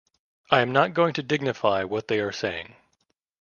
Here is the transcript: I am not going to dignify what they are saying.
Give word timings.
I 0.49 0.61
am 0.61 0.71
not 0.71 0.95
going 0.95 1.13
to 1.13 1.21
dignify 1.21 1.83
what 1.83 2.07
they 2.07 2.21
are 2.21 2.31
saying. 2.31 2.75